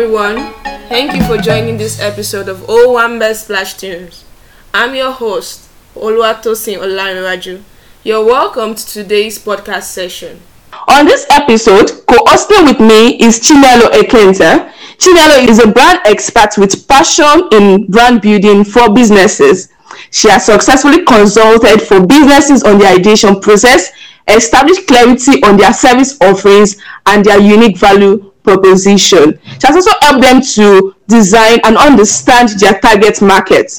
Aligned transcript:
everyone. 0.00 0.54
Thank 0.88 1.12
you 1.14 1.22
for 1.24 1.36
joining 1.36 1.76
this 1.76 2.00
episode 2.00 2.48
of 2.48 2.60
Owambe 2.60 3.34
Splash 3.34 3.74
Tunes. 3.74 4.24
I'm 4.72 4.94
your 4.94 5.12
host, 5.12 5.68
Oluwatosin 5.94 6.78
Olaniraju. 6.78 7.62
You're 8.02 8.24
welcome 8.24 8.74
to 8.74 8.86
today's 8.86 9.38
podcast 9.38 9.82
session. 9.82 10.40
On 10.88 11.04
this 11.04 11.26
episode, 11.30 11.90
co-hosting 12.06 12.64
with 12.64 12.80
me 12.80 13.20
is 13.20 13.40
Chinelo 13.40 13.90
Ekenta. 13.92 14.72
Chinelo 14.96 15.46
is 15.46 15.58
a 15.58 15.70
brand 15.70 16.00
expert 16.06 16.56
with 16.56 16.88
passion 16.88 17.48
in 17.52 17.86
brand 17.88 18.22
building 18.22 18.64
for 18.64 18.90
businesses. 18.94 19.68
She 20.10 20.30
has 20.30 20.46
successfully 20.46 21.04
consulted 21.04 21.82
for 21.82 22.06
businesses 22.06 22.62
on 22.62 22.78
the 22.78 22.86
ideation 22.86 23.38
process, 23.38 23.92
established 24.26 24.86
clarity 24.86 25.42
on 25.42 25.58
their 25.58 25.74
service 25.74 26.16
offerings 26.22 26.80
and 27.04 27.22
their 27.22 27.38
unique 27.38 27.76
value 27.76 28.29
proposition. 28.42 29.38
She 29.42 29.66
has 29.66 29.76
also 29.76 29.90
helped 30.02 30.22
them 30.22 30.40
to 30.42 30.94
design 31.08 31.60
and 31.64 31.76
understand 31.76 32.50
their 32.60 32.78
target 32.80 33.20
market. 33.22 33.72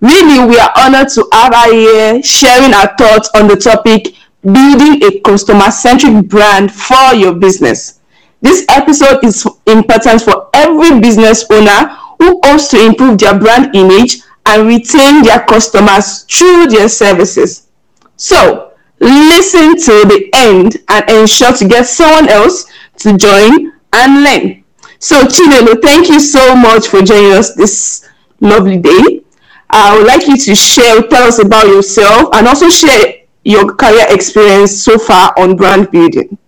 Really, 0.00 0.46
we 0.46 0.58
are 0.58 0.72
honored 0.76 1.08
to 1.10 1.26
have 1.32 1.54
her 1.54 1.72
here 1.72 2.22
sharing 2.22 2.74
our 2.74 2.94
thoughts 2.96 3.30
on 3.34 3.48
the 3.48 3.56
topic 3.56 4.14
building 4.42 5.02
a 5.02 5.20
customer 5.20 5.70
centric 5.70 6.28
brand 6.28 6.70
for 6.70 7.14
your 7.14 7.34
business. 7.34 8.00
This 8.42 8.66
episode 8.68 9.24
is 9.24 9.46
important 9.66 10.20
for 10.20 10.50
every 10.52 11.00
business 11.00 11.46
owner 11.50 11.96
who 12.18 12.40
hopes 12.44 12.68
to 12.68 12.84
improve 12.84 13.18
their 13.18 13.38
brand 13.38 13.74
image 13.74 14.20
and 14.46 14.68
retain 14.68 15.22
their 15.22 15.40
customers 15.40 16.24
through 16.24 16.66
their 16.66 16.90
services. 16.90 17.68
So, 18.16 18.72
listen 19.00 19.76
to 19.76 20.04
the 20.06 20.30
end 20.34 20.76
and 20.88 21.10
ensure 21.10 21.52
to 21.54 21.66
get 21.66 21.86
someone 21.86 22.28
else 22.28 22.66
to 22.98 23.16
join 23.16 23.72
and 23.94 24.22
learn. 24.24 24.64
So, 24.98 25.22
Chinelo, 25.24 25.80
thank 25.82 26.08
you 26.08 26.20
so 26.20 26.54
much 26.56 26.88
for 26.88 27.02
joining 27.02 27.32
us 27.32 27.54
this 27.54 28.08
lovely 28.40 28.78
day. 28.78 29.22
I 29.70 29.96
would 29.96 30.06
like 30.06 30.26
you 30.26 30.36
to 30.36 30.54
share, 30.54 31.02
tell 31.02 31.24
us 31.24 31.38
about 31.42 31.66
yourself, 31.66 32.30
and 32.34 32.46
also 32.46 32.68
share 32.68 33.24
your 33.44 33.74
career 33.74 34.06
experience 34.08 34.82
so 34.82 34.98
far 34.98 35.34
on 35.38 35.56
brand 35.56 35.90
building. 35.90 36.38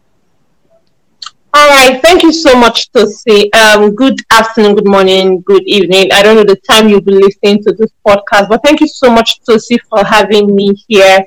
All 1.55 1.69
right, 1.70 2.02
thank 2.02 2.22
you 2.22 2.33
so 2.34 2.55
much, 2.55 2.92
Tosi. 2.92 3.48
Um, 3.56 3.94
good 3.94 4.19
afternoon, 4.30 4.74
good 4.74 4.86
morning, 4.86 5.41
good 5.41 5.62
evening. 5.67 6.11
I 6.12 6.22
don't 6.22 6.36
know 6.36 6.44
the 6.44 6.61
time 6.70 6.86
you'll 6.89 7.00
be 7.00 7.12
listening 7.12 7.62
to 7.64 7.72
this 7.72 7.91
podcast, 8.06 8.50
but 8.50 8.62
thank 8.62 8.80
you 8.80 8.86
so 8.86 9.11
much, 9.11 9.41
Tosi, 9.42 9.78
for 9.89 10.05
having 10.05 10.55
me 10.55 10.74
here. 10.86 11.19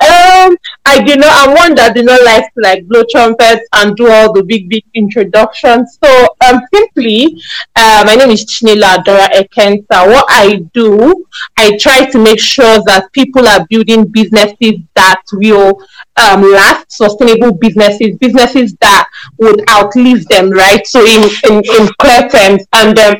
Um, 0.00 0.56
I 0.86 1.02
do 1.02 1.16
not, 1.16 1.48
I'm 1.48 1.54
one 1.54 1.74
that 1.76 1.94
do 1.94 2.02
not 2.02 2.22
like 2.24 2.44
to 2.54 2.60
like 2.60 2.86
blow 2.86 3.04
trumpets 3.10 3.66
and 3.74 3.96
do 3.96 4.10
all 4.10 4.32
the 4.34 4.42
big, 4.42 4.68
big 4.68 4.84
introductions. 4.94 5.98
So, 6.04 6.28
um, 6.46 6.60
simply, 6.74 7.40
uh, 7.74 8.02
my 8.06 8.14
name 8.14 8.30
is 8.30 8.44
Chinelo 8.44 8.96
Adora 8.96 9.28
Ekenta. 9.30 10.06
What 10.06 10.26
I 10.28 10.56
do, 10.74 11.24
I 11.56 11.76
try 11.78 12.04
to 12.10 12.18
make 12.18 12.38
sure 12.38 12.82
that 12.84 13.10
people 13.12 13.48
are 13.48 13.66
building 13.70 14.06
businesses 14.08 14.80
that 14.94 15.22
will 15.32 15.80
um, 16.16 16.42
last, 16.42 16.92
sustainable 16.92 17.54
businesses, 17.54 18.16
businesses 18.18 18.74
that 18.82 19.08
would 19.38 19.62
outlive 19.70 20.26
them, 20.26 20.50
right? 20.50 20.86
So 20.86 21.00
in, 21.00 21.30
in, 21.48 21.62
in 21.64 21.88
clear 21.98 22.28
terms, 22.28 22.66
and 22.74 22.98
um, 22.98 23.14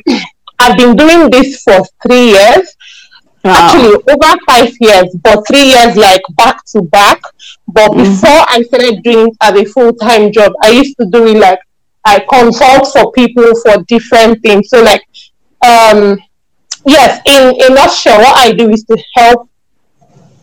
I've 0.58 0.76
been 0.76 0.96
doing 0.96 1.30
this 1.30 1.62
for 1.62 1.82
three 2.06 2.32
years. 2.32 2.76
Wow. 3.42 3.52
Actually, 3.54 4.14
over 4.14 4.38
five 4.46 4.72
years, 4.80 5.14
but 5.22 5.46
three 5.46 5.64
years 5.64 5.96
like 5.96 6.22
back 6.36 6.64
to 6.66 6.80
back. 6.80 7.20
But 7.66 7.90
mm-hmm. 7.90 8.10
before 8.10 8.44
I 8.48 8.62
started 8.62 9.02
doing 9.02 9.28
it 9.28 9.36
as 9.40 9.58
a 9.58 9.64
full 9.64 9.92
time 9.94 10.32
job, 10.32 10.52
I 10.62 10.70
used 10.70 10.96
to 10.98 11.06
do 11.06 11.26
it 11.26 11.38
like 11.38 11.60
I 12.04 12.24
consult 12.30 12.92
for 12.92 13.12
people 13.12 13.54
for 13.62 13.82
different 13.84 14.42
things. 14.42 14.68
So 14.68 14.82
like, 14.82 15.02
um, 15.64 16.18
yes, 16.86 17.20
in 17.24 17.72
a 17.72 17.74
nutshell, 17.74 18.18
what 18.18 18.36
I 18.36 18.52
do 18.52 18.70
is 18.70 18.84
to 18.84 19.02
help 19.14 19.48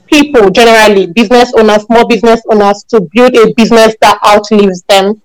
people 0.07 0.50
generally, 0.50 1.07
business 1.07 1.53
owners, 1.57 1.84
small 1.84 2.07
business 2.07 2.41
owners, 2.51 2.84
to 2.90 3.01
build 3.13 3.35
a 3.35 3.53
business 3.53 3.95
that 4.01 4.19
outlives 4.25 4.81
them. 4.84 5.22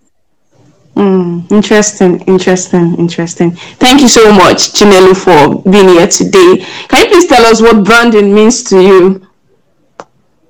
Mm, 0.94 1.50
interesting, 1.50 2.20
interesting, 2.20 2.96
interesting. 2.96 3.50
Thank 3.50 4.00
you 4.00 4.08
so 4.08 4.32
much, 4.32 4.72
Chinelo, 4.72 5.14
for 5.14 5.70
being 5.70 5.88
here 5.88 6.06
today. 6.06 6.64
Can 6.88 7.04
you 7.04 7.08
please 7.10 7.26
tell 7.26 7.44
us 7.44 7.60
what 7.60 7.84
branding 7.84 8.34
means 8.34 8.62
to 8.64 8.80
you? 8.80 9.26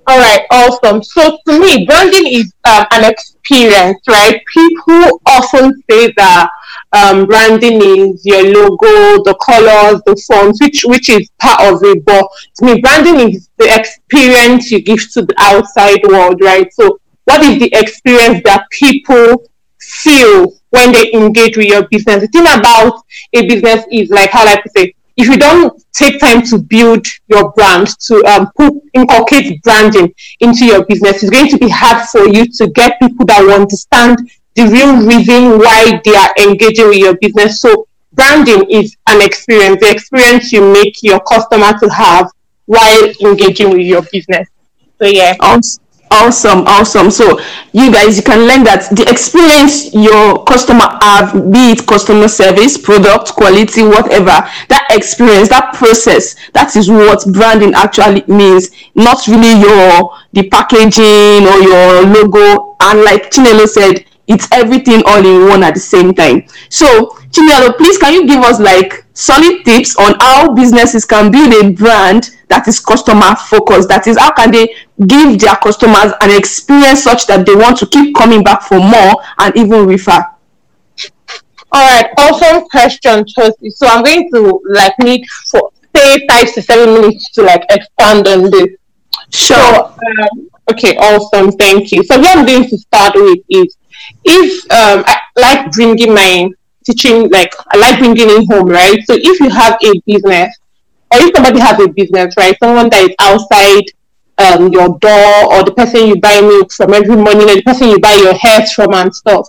All 0.08 0.18
right, 0.20 0.42
awesome. 0.52 1.02
So 1.02 1.36
to 1.48 1.58
me, 1.58 1.84
branding 1.84 2.26
is 2.28 2.52
um, 2.64 2.86
an 2.92 3.10
experience, 3.10 3.98
right? 4.08 4.40
People 4.54 5.20
often 5.26 5.82
say 5.90 6.12
that 6.16 6.48
um, 6.92 7.26
branding 7.26 7.82
is 7.82 8.24
your 8.24 8.44
logo, 8.44 9.22
the 9.24 9.36
colors, 9.44 10.00
the 10.06 10.14
fonts, 10.28 10.62
which 10.62 10.84
which 10.84 11.08
is 11.08 11.28
part 11.40 11.60
of 11.72 11.82
it. 11.82 12.04
But 12.04 12.24
to 12.58 12.64
me, 12.64 12.80
branding 12.80 13.30
is 13.30 13.48
the 13.56 13.74
experience 13.74 14.70
you 14.70 14.80
give 14.80 15.10
to 15.12 15.22
the 15.22 15.34
outside 15.38 16.00
world, 16.06 16.40
right? 16.40 16.72
So, 16.72 17.00
what 17.24 17.42
is 17.42 17.58
the 17.58 17.70
experience 17.74 18.42
that 18.44 18.70
people 18.70 19.42
feel 19.80 20.52
when 20.70 20.92
they 20.92 21.12
engage 21.14 21.56
with 21.56 21.66
your 21.66 21.88
business? 21.88 22.22
The 22.22 22.28
thing 22.28 22.46
about 22.46 23.02
a 23.32 23.48
business 23.48 23.84
is 23.90 24.10
like 24.10 24.30
how 24.30 24.44
like 24.44 24.62
to 24.62 24.70
say, 24.70 24.94
if 25.16 25.28
you 25.28 25.36
don't 25.38 25.82
take 25.92 26.20
time 26.20 26.42
to 26.42 26.58
build 26.58 27.06
your 27.28 27.52
brand, 27.52 27.88
to 28.00 28.22
um, 28.26 28.50
put 28.56 28.74
inculcate 28.92 29.62
branding 29.62 30.12
into 30.40 30.66
your 30.66 30.84
business, 30.84 31.22
it's 31.22 31.30
going 31.30 31.48
to 31.48 31.58
be 31.58 31.68
hard 31.68 32.06
for 32.08 32.26
you 32.28 32.46
to 32.46 32.68
get 32.68 32.98
people 33.00 33.24
that 33.26 33.40
will 33.42 33.52
understand 33.54 34.18
the 34.54 34.64
real 34.64 34.96
reason 35.06 35.58
why 35.58 36.00
they 36.04 36.14
are 36.14 36.32
engaging 36.38 36.88
with 36.88 36.98
your 36.98 37.16
business. 37.16 37.60
So 37.60 37.86
branding 38.12 38.70
is 38.70 38.96
an 39.06 39.22
experience, 39.22 39.80
the 39.80 39.90
experience 39.90 40.52
you 40.52 40.72
make 40.72 41.02
your 41.02 41.20
customer 41.20 41.78
to 41.78 41.88
have 41.88 42.30
while 42.66 43.12
engaging 43.20 43.70
with 43.70 43.86
your 43.86 44.02
business. 44.12 44.48
So 44.98 45.06
yeah. 45.06 45.34
Awesome. 45.40 45.82
Awesome, 46.08 46.60
awesome. 46.66 47.10
So 47.10 47.40
you 47.72 47.92
guys, 47.92 48.16
you 48.16 48.22
can 48.22 48.46
learn 48.46 48.62
that 48.64 48.88
the 48.94 49.04
experience 49.10 49.92
your 49.92 50.44
customer 50.44 50.86
have, 51.02 51.34
be 51.52 51.72
it 51.74 51.86
customer 51.86 52.28
service, 52.28 52.78
product, 52.78 53.32
quality, 53.32 53.82
whatever, 53.82 54.46
that 54.70 54.86
experience, 54.90 55.48
that 55.48 55.74
process, 55.74 56.36
that 56.52 56.76
is 56.76 56.88
what 56.88 57.26
branding 57.32 57.74
actually 57.74 58.22
means. 58.28 58.70
Not 58.94 59.26
really 59.26 59.60
your 59.60 60.14
the 60.32 60.48
packaging 60.48 61.42
or 61.44 61.58
your 61.58 62.06
logo. 62.06 62.76
And 62.80 63.02
like 63.02 63.30
Chinelo 63.30 63.66
said, 63.66 64.06
it's 64.26 64.48
everything 64.52 65.02
all 65.06 65.24
in 65.24 65.48
one 65.48 65.62
at 65.62 65.74
the 65.74 65.80
same 65.80 66.14
time. 66.14 66.46
So, 66.68 67.10
Chinelo, 67.30 67.76
please 67.76 67.98
can 67.98 68.12
you 68.14 68.26
give 68.26 68.42
us 68.42 68.60
like 68.60 69.04
solid 69.14 69.64
tips 69.64 69.96
on 69.96 70.14
how 70.20 70.52
businesses 70.54 71.04
can 71.04 71.30
build 71.30 71.52
a 71.54 71.70
brand 71.72 72.30
that 72.48 72.66
is 72.68 72.80
customer 72.80 73.34
focused? 73.36 73.88
That 73.88 74.06
is, 74.06 74.18
how 74.18 74.32
can 74.32 74.50
they 74.50 74.74
give 75.06 75.38
their 75.38 75.56
customers 75.56 76.12
an 76.20 76.36
experience 76.36 77.02
such 77.04 77.26
that 77.26 77.46
they 77.46 77.54
want 77.54 77.78
to 77.78 77.86
keep 77.86 78.14
coming 78.14 78.42
back 78.42 78.62
for 78.62 78.78
more 78.78 79.22
and 79.38 79.56
even 79.56 79.86
refer? 79.86 80.24
All 81.72 81.82
right, 81.92 82.06
awesome 82.18 82.64
question, 82.70 83.24
Chelsea. 83.26 83.70
So 83.70 83.86
I'm 83.86 84.02
going 84.02 84.30
to 84.32 84.60
like 84.70 84.94
need 85.00 85.24
for 85.50 85.70
say 85.94 86.26
five 86.28 86.52
to 86.54 86.62
seven 86.62 86.94
minutes 86.94 87.30
to 87.32 87.42
like 87.42 87.64
expand 87.70 88.26
on 88.28 88.50
this. 88.50 88.68
Sure. 89.30 89.56
So, 89.56 89.84
um, 89.84 90.48
okay, 90.72 90.96
awesome. 90.96 91.52
Thank 91.52 91.92
you. 91.92 92.02
So 92.04 92.18
what 92.18 92.38
I'm 92.38 92.46
going 92.46 92.68
to 92.68 92.78
start 92.78 93.14
with 93.16 93.38
is 93.48 93.76
if 94.24 94.64
um, 94.70 95.04
I 95.06 95.20
like 95.36 95.70
bringing 95.72 96.14
my 96.14 96.48
teaching, 96.84 97.28
like 97.30 97.52
I 97.72 97.78
like 97.78 97.98
bringing 97.98 98.28
it 98.28 98.52
home, 98.52 98.68
right? 98.68 98.98
So 99.06 99.14
if 99.14 99.40
you 99.40 99.50
have 99.50 99.78
a 99.82 100.00
business, 100.06 100.56
or 101.12 101.18
if 101.20 101.34
somebody 101.34 101.60
has 101.60 101.78
a 101.80 101.88
business, 101.88 102.34
right, 102.36 102.56
someone 102.62 102.88
that 102.90 103.02
is 103.02 103.14
outside 103.20 103.84
um, 104.38 104.72
your 104.72 104.98
door, 104.98 105.54
or 105.54 105.64
the 105.64 105.74
person 105.76 106.06
you 106.06 106.20
buy 106.20 106.40
milk 106.40 106.72
from 106.72 106.94
every 106.94 107.16
morning, 107.16 107.48
or 107.48 107.56
the 107.56 107.62
person 107.62 107.88
you 107.88 107.98
buy 107.98 108.14
your 108.14 108.34
hair 108.34 108.66
from 108.66 108.94
and 108.94 109.14
stuff, 109.14 109.48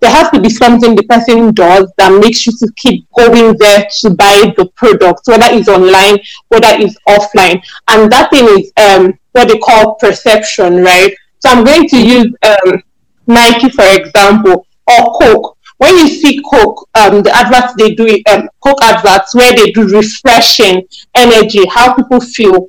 there 0.00 0.10
has 0.10 0.30
to 0.30 0.40
be 0.40 0.48
something 0.48 0.94
the 0.94 1.02
person 1.04 1.52
does 1.52 1.90
that 1.98 2.12
makes 2.20 2.46
you 2.46 2.52
to 2.52 2.72
keep 2.76 3.06
going 3.16 3.56
there 3.58 3.86
to 4.00 4.10
buy 4.10 4.52
the 4.56 4.70
product, 4.76 5.22
whether 5.26 5.46
it's 5.50 5.68
online, 5.68 6.18
whether 6.48 6.68
it's 6.78 6.96
offline. 7.08 7.60
And 7.88 8.10
that 8.12 8.30
thing 8.30 8.46
is 8.58 8.72
um, 8.76 9.18
what 9.32 9.48
they 9.48 9.58
call 9.58 9.96
perception, 9.96 10.82
right? 10.82 11.12
So 11.40 11.50
I'm 11.50 11.64
going 11.64 11.88
to 11.88 11.96
use 11.96 12.32
um, 12.42 12.82
Nike, 13.28 13.68
for 13.70 13.84
example, 13.84 14.66
or 14.86 15.12
Coke. 15.20 15.56
When 15.76 15.96
you 15.96 16.08
see 16.08 16.42
Coke, 16.50 16.88
um, 16.96 17.22
the 17.22 17.30
adverts 17.34 17.74
they 17.78 17.94
do, 17.94 18.20
um, 18.32 18.48
Coke 18.60 18.82
adverts 18.82 19.34
where 19.34 19.54
they 19.54 19.70
do 19.70 19.86
refreshing 19.86 20.86
energy, 21.14 21.66
how 21.66 21.94
people 21.94 22.20
feel. 22.20 22.68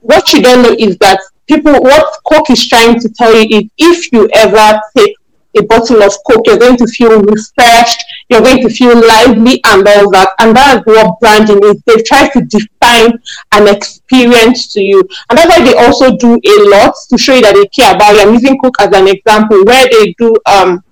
What 0.00 0.32
you 0.32 0.42
don't 0.42 0.62
know 0.62 0.76
is 0.78 0.96
that 0.98 1.20
people, 1.46 1.72
what 1.72 2.12
Coke 2.30 2.50
is 2.50 2.68
trying 2.68 3.00
to 3.00 3.08
tell 3.08 3.34
you 3.34 3.46
is 3.58 3.70
if 3.78 4.12
you 4.12 4.28
ever 4.34 4.80
take 4.96 5.14
a 5.56 5.62
bottle 5.62 6.02
of 6.02 6.12
Coke, 6.26 6.46
you're 6.46 6.58
going 6.58 6.76
to 6.76 6.86
feel 6.86 7.20
refreshed, 7.22 8.04
you're 8.30 8.40
going 8.40 8.62
to 8.62 8.70
feel 8.70 8.94
lively 8.94 9.60
and 9.66 9.86
all 9.86 10.10
that. 10.10 10.30
And 10.38 10.56
that's 10.56 10.86
what 10.86 11.18
branding 11.20 11.60
is. 11.64 11.82
They 11.84 12.00
try 12.02 12.28
to 12.28 12.40
define 12.42 13.20
an 13.52 13.68
experience 13.68 14.72
to 14.74 14.80
you. 14.80 15.00
And 15.28 15.38
that's 15.38 15.48
why 15.48 15.64
they 15.64 15.74
also 15.74 16.16
do 16.16 16.34
a 16.34 16.70
lot 16.70 16.94
to 17.10 17.18
show 17.18 17.34
you 17.34 17.42
that 17.42 17.54
they 17.54 17.66
care 17.66 17.94
about 17.94 18.14
you. 18.14 18.20
I'm 18.22 18.34
using 18.34 18.58
Coke 18.58 18.80
as 18.80 18.94
an 18.94 19.08
example 19.08 19.64
where 19.64 19.88
they 19.90 20.14
do 20.18 20.34
um 20.46 20.82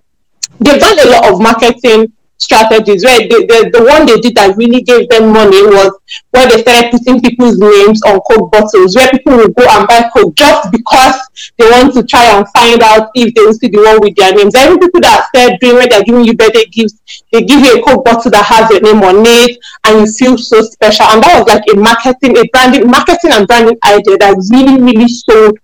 they've 0.59 0.81
done 0.81 0.99
a 0.99 1.11
lot 1.11 1.33
of 1.33 1.41
marketing 1.41 2.13
strategies. 2.39 3.05
Right, 3.05 3.29
the, 3.29 3.71
the, 3.73 3.83
one 3.85 4.07
they 4.07 4.19
did 4.21 4.35
that 4.37 4.57
really 4.57 4.83
gave 4.83 5.09
them 5.11 5.33
money 5.33 5.61
was 5.63 5.93
where 6.31 6.49
they 6.49 6.63
started 6.63 6.91
putting 6.91 7.21
people's 7.21 7.59
names 7.59 8.01
on 8.03 8.21
Coke 8.25 8.51
bottles, 8.51 8.97
where 8.97 9.11
people 9.11 9.37
would 9.37 9.55
go 9.55 9.67
and 9.69 9.87
buy 9.87 10.09
Coke 10.15 10.35
just 10.35 10.73
because 10.73 11.19
they 11.59 11.69
want 11.69 11.93
to 11.95 12.03
try 12.03 12.25
and 12.39 12.47
find 12.57 12.81
out 12.83 13.11
if 13.15 13.35
they 13.35 13.43
will 13.43 13.53
see 13.53 13.69
the 13.69 13.83
one 13.83 14.01
with 14.01 14.17
their 14.17 14.33
names. 14.33 14.55
Every 14.55 14.79
people 14.79 15.01
that 15.03 15.29
started 15.29 15.59
doing 15.61 15.77
when 15.77 15.89
they're 15.91 16.05
giving 16.05 16.25
you 16.25 16.35
birthday 16.35 16.65
gifts, 16.71 17.03
they 17.33 17.43
give 17.43 17.61
you 17.61 17.79
a 17.79 17.83
Coke 17.83 18.05
bottle 18.05 18.31
that 18.31 18.47
has 18.47 18.71
your 18.71 18.81
name 18.81 19.03
on 19.03 19.27
it, 19.27 19.59
and 19.85 20.07
you 20.07 20.09
feel 20.09 20.39
so 20.39 20.63
special. 20.63 21.07
And 21.11 21.23
that 21.23 21.37
was 21.37 21.47
like 21.51 21.67
a 21.69 21.77
marketing, 21.77 22.39
a 22.39 22.47
branding, 22.49 22.89
marketing 22.89 23.35
and 23.35 23.47
branding 23.47 23.79
idea 23.85 24.17
that 24.19 24.39
really, 24.51 24.81
really 24.81 25.09
sold 25.09 25.59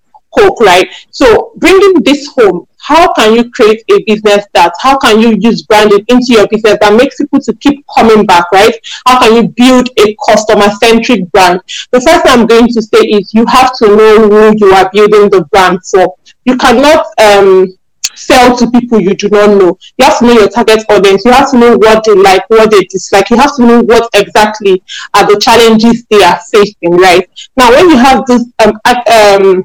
Right? 0.61 0.89
So 1.11 1.53
bringing 1.57 2.03
this 2.03 2.27
home 2.35 2.67
how 2.85 3.13
can 3.15 3.35
you 3.35 3.51
create 3.51 3.83
a 3.91 4.05
business 4.05 4.45
that 4.53 4.73
how 4.79 4.99
can 4.99 5.19
you 5.19 5.37
use 5.41 5.63
branding 5.63 6.05
into 6.09 6.35
your 6.35 6.47
business 6.49 6.77
that 6.81 6.95
makes 6.95 7.17
people 7.17 7.41
to 7.41 7.53
keep 7.55 7.85
coming 7.97 8.27
back 8.27 8.45
right 8.53 8.75
how 9.07 9.19
can 9.19 9.35
you 9.35 9.49
build 9.49 9.89
a 9.99 10.15
customer 10.29 10.69
centric 10.83 11.31
brand 11.33 11.61
the 11.93 12.01
first 12.01 12.23
thing 12.25 12.33
i'm 12.33 12.47
going 12.47 12.69
to 12.69 12.83
say 12.83 12.99
is 12.99 13.33
you 13.33 13.45
have 13.47 13.75
to 13.77 13.87
know 13.87 14.29
who 14.29 14.55
you 14.59 14.73
are 14.73 14.91
building 14.93 15.31
the 15.31 15.43
brand 15.51 15.79
for 15.87 16.15
you 16.45 16.57
cannot 16.59 17.07
um, 17.19 17.67
sell 18.15 18.57
to 18.57 18.71
people 18.71 19.01
you 19.01 19.15
do 19.15 19.29
not 19.29 19.49
know. 19.59 19.77
You 19.99 20.05
have 20.05 20.19
to 20.21 20.27
know 20.27 20.33
your 20.35 20.49
target 20.49 20.85
audience. 20.89 21.25
You 21.25 21.33
have 21.33 21.51
to 21.51 21.59
know 21.59 21.77
what 21.77 22.05
they 22.05 22.15
like, 22.15 22.49
what 22.49 22.71
they 22.71 22.83
dislike. 22.85 23.29
You 23.31 23.39
have 23.39 23.57
to 23.57 23.67
know 23.67 23.81
what 23.83 24.09
exactly 24.15 24.83
are 25.15 25.27
the 25.27 25.41
challenges 25.41 26.05
they 26.11 26.23
are 26.23 26.39
facing, 26.53 26.93
right? 26.93 27.29
Now, 27.57 27.71
when 27.71 27.89
you 27.89 27.97
have 27.97 28.25
this, 28.27 28.45
um, 28.65 28.79
um, 28.87 29.65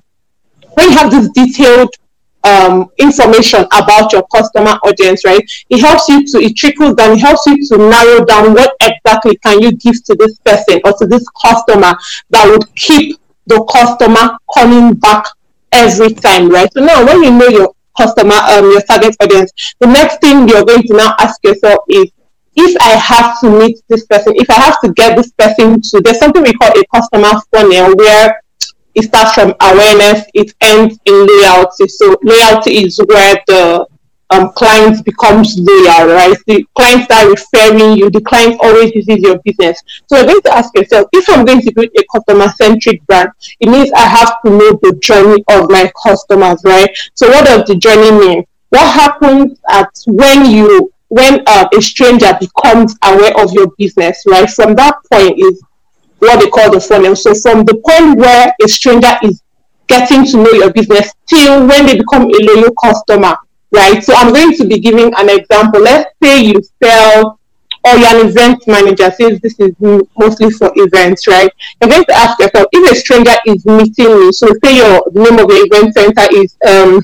when 0.79 0.91
you 0.91 0.97
have 0.97 1.11
this 1.11 1.29
detailed 1.31 1.93
um, 2.45 2.89
information 2.99 3.65
about 3.73 4.13
your 4.13 4.25
customer 4.33 4.71
audience, 4.87 5.25
right? 5.25 5.43
It 5.69 5.81
helps 5.81 6.07
you 6.07 6.25
to, 6.27 6.37
it 6.39 6.55
trickles 6.55 6.95
down, 6.95 7.17
it 7.17 7.19
helps 7.19 7.45
you 7.47 7.57
to 7.67 7.77
narrow 7.77 8.23
down 8.23 8.53
what 8.53 8.73
exactly 8.81 9.35
can 9.43 9.61
you 9.61 9.73
give 9.73 10.01
to 10.05 10.15
this 10.15 10.39
person 10.39 10.79
or 10.85 10.93
to 10.93 11.05
this 11.05 11.25
customer 11.41 11.93
that 12.29 12.49
would 12.49 12.73
keep 12.75 13.19
the 13.47 13.61
customer 13.65 14.37
coming 14.55 14.93
back 14.93 15.25
every 15.73 16.13
time, 16.13 16.49
right? 16.49 16.71
So 16.71 16.85
now 16.85 17.05
when 17.05 17.23
you 17.23 17.31
know 17.31 17.47
your 17.47 17.73
customer, 17.97 18.35
um, 18.35 18.71
your 18.71 18.81
target 18.83 19.17
audience, 19.19 19.51
the 19.81 19.87
next 19.87 20.21
thing 20.21 20.47
you're 20.47 20.63
going 20.63 20.83
to 20.83 20.95
now 20.95 21.13
ask 21.19 21.43
yourself 21.43 21.83
is, 21.89 22.09
if 22.55 22.81
I 22.81 22.95
have 22.95 23.39
to 23.41 23.49
meet 23.59 23.79
this 23.89 24.05
person, 24.05 24.33
if 24.35 24.49
I 24.49 24.53
have 24.53 24.79
to 24.81 24.93
get 24.93 25.17
this 25.17 25.31
person 25.31 25.81
to, 25.81 26.01
there's 26.01 26.19
something 26.19 26.41
we 26.41 26.53
call 26.53 26.71
a 26.71 26.83
customer 26.93 27.39
funnel 27.51 27.95
where 27.95 28.41
it 28.95 29.03
starts 29.03 29.33
from 29.33 29.53
awareness, 29.61 30.25
it 30.33 30.53
ends 30.61 30.99
in 31.05 31.27
loyalty. 31.27 31.87
So 31.87 32.17
loyalty 32.23 32.85
is 32.85 32.99
where 33.07 33.41
the 33.47 33.87
um, 34.31 34.51
client 34.53 35.03
becomes 35.05 35.57
loyal, 35.57 36.13
right? 36.13 36.37
The 36.47 36.63
client 36.75 37.05
start 37.05 37.29
referring 37.29 37.97
you, 37.97 38.09
the 38.09 38.21
client 38.21 38.59
always 38.61 38.93
uses 38.93 39.17
your 39.17 39.39
business. 39.39 39.81
So 40.07 40.17
you're 40.17 40.27
going 40.27 40.41
to 40.41 40.55
ask 40.55 40.75
yourself, 40.75 41.07
if 41.13 41.27
I'm 41.29 41.45
going 41.45 41.61
to 41.61 41.71
build 41.73 41.89
a 41.97 42.03
customer-centric 42.11 43.05
brand, 43.07 43.29
it 43.59 43.69
means 43.69 43.91
I 43.93 44.05
have 44.05 44.41
to 44.43 44.49
know 44.49 44.79
the 44.81 44.97
journey 45.01 45.43
of 45.49 45.69
my 45.69 45.91
customers, 46.03 46.61
right? 46.63 46.89
So 47.15 47.27
what 47.29 47.45
does 47.45 47.63
the 47.65 47.75
journey 47.75 48.11
mean? 48.11 48.45
What 48.69 48.93
happens 48.93 49.59
at 49.69 49.89
when 50.05 50.51
you 50.51 50.91
when 51.09 51.41
uh, 51.47 51.67
a 51.75 51.81
stranger 51.81 52.37
becomes 52.39 52.95
aware 53.03 53.35
of 53.41 53.51
your 53.51 53.71
business, 53.79 54.23
right? 54.27 54.47
From 54.47 54.75
that 54.75 54.95
point 55.11 55.39
is 55.39 55.59
what 56.19 56.39
they 56.39 56.49
call 56.49 56.71
the 56.71 56.79
funnel. 56.79 57.15
So 57.15 57.33
from 57.33 57.65
the 57.65 57.75
point 57.85 58.19
where 58.19 58.53
a 58.61 58.67
stranger 58.67 59.17
is 59.23 59.41
getting 59.87 60.25
to 60.25 60.37
know 60.37 60.51
your 60.51 60.71
business 60.71 61.11
till 61.27 61.65
when 61.67 61.85
they 61.85 61.97
become 61.97 62.23
a 62.23 62.39
loyal 62.43 62.73
customer, 62.83 63.35
right? 63.71 64.03
So 64.03 64.13
I'm 64.15 64.33
going 64.33 64.53
to 64.57 64.67
be 64.67 64.79
giving 64.79 65.13
an 65.15 65.29
example. 65.29 65.81
Let's 65.81 66.11
say 66.21 66.43
you 66.43 66.61
sell 66.83 67.39
or 67.85 67.95
you're 67.95 68.21
an 68.21 68.27
event 68.27 68.67
manager, 68.67 69.09
since 69.11 69.39
this 69.41 69.57
is 69.59 69.73
mostly 69.79 70.51
for 70.51 70.71
events, 70.75 71.27
right? 71.27 71.49
You're 71.81 71.89
going 71.89 72.03
to 72.03 72.13
ask 72.13 72.39
yourself, 72.39 72.67
if 72.71 72.91
a 72.91 72.95
stranger 72.95 73.35
is 73.45 73.65
meeting 73.65 74.19
me, 74.19 74.31
so 74.31 74.47
say 74.63 74.77
your 74.77 75.01
the 75.11 75.23
name 75.23 75.39
of 75.39 75.49
your 75.49 75.65
event 75.65 75.93
center 75.93 76.27
is, 76.33 76.55
um, 76.67 77.01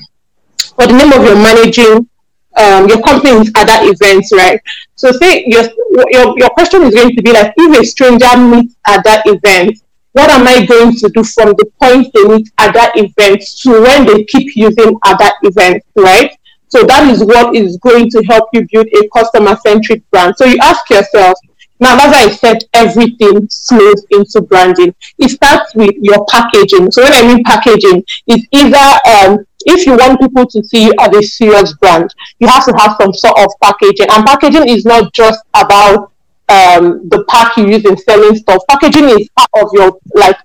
or 0.78 0.86
the 0.86 0.92
name 0.92 1.12
of 1.12 1.24
your 1.24 1.36
managing 1.36 2.08
um, 2.56 2.88
your 2.88 3.02
company 3.02 3.38
with 3.38 3.50
other 3.56 3.78
events, 3.90 4.32
right? 4.32 4.60
So 4.94 5.12
say 5.12 5.44
your, 5.46 5.64
your, 6.10 6.38
your 6.38 6.50
question 6.50 6.82
is 6.82 6.94
going 6.94 7.14
to 7.14 7.22
be 7.22 7.32
like, 7.32 7.52
if 7.56 7.80
a 7.80 7.84
stranger 7.84 8.36
meets 8.36 8.76
at 8.86 9.04
that 9.04 9.22
event, 9.26 9.78
what 10.12 10.30
am 10.30 10.48
I 10.48 10.64
going 10.64 10.94
to 10.96 11.08
do 11.10 11.22
from 11.22 11.50
the 11.50 11.70
point 11.82 12.08
they 12.14 12.24
meet 12.24 12.48
at 12.56 12.72
that 12.72 12.92
event 12.96 13.42
to 13.60 13.82
when 13.82 14.06
they 14.06 14.24
keep 14.24 14.56
using 14.56 14.98
other 15.04 15.30
events, 15.42 15.86
right? 15.94 16.34
So 16.68 16.84
that 16.84 17.10
is 17.10 17.22
what 17.22 17.54
is 17.54 17.76
going 17.76 18.10
to 18.10 18.22
help 18.24 18.48
you 18.52 18.66
build 18.72 18.86
a 18.86 19.08
customer-centric 19.14 20.10
brand. 20.10 20.34
So 20.36 20.46
you 20.46 20.56
ask 20.62 20.88
yourself, 20.88 21.38
now 21.78 21.94
as 21.96 22.14
I 22.14 22.30
said, 22.30 22.64
everything 22.72 23.46
flows 23.48 24.06
into 24.10 24.40
branding. 24.40 24.94
It 25.18 25.28
starts 25.28 25.74
with 25.74 25.94
your 26.00 26.24
packaging. 26.30 26.90
So 26.90 27.02
when 27.02 27.12
I 27.12 27.22
mean 27.22 27.44
packaging, 27.44 28.02
it's 28.26 28.46
either 28.50 28.98
um, 29.12 29.46
if 29.66 29.84
you 29.84 29.96
want 29.96 30.20
people 30.20 30.46
to 30.46 30.64
see 30.64 30.86
you 30.86 30.94
as 31.00 31.14
a 31.14 31.22
serious 31.22 31.74
brand, 31.74 32.08
you 32.38 32.46
have 32.46 32.64
to 32.64 32.72
have 32.78 32.96
some 33.00 33.12
sort 33.12 33.38
of 33.38 33.48
packaging. 33.62 34.06
And 34.10 34.24
packaging 34.24 34.68
is 34.68 34.84
not 34.84 35.12
just 35.12 35.42
about 35.54 36.12
um, 36.48 37.08
the 37.08 37.24
pack 37.28 37.56
you 37.56 37.66
use 37.66 37.84
in 37.84 37.96
selling 37.96 38.36
stuff. 38.36 38.62
Packaging 38.68 39.08
is 39.08 39.28
part 39.30 39.50
of 39.60 39.70
your 39.72 39.98
like 40.14 40.36